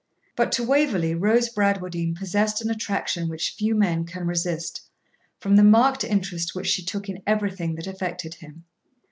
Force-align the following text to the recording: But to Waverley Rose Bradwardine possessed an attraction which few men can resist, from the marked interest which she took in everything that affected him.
But 0.35 0.51
to 0.53 0.63
Waverley 0.63 1.13
Rose 1.13 1.49
Bradwardine 1.49 2.15
possessed 2.15 2.59
an 2.59 2.71
attraction 2.71 3.29
which 3.29 3.51
few 3.51 3.75
men 3.75 4.03
can 4.03 4.25
resist, 4.25 4.81
from 5.39 5.55
the 5.57 5.63
marked 5.63 6.03
interest 6.03 6.55
which 6.55 6.65
she 6.69 6.83
took 6.83 7.07
in 7.07 7.21
everything 7.27 7.75
that 7.75 7.85
affected 7.85 8.33
him. 8.33 8.63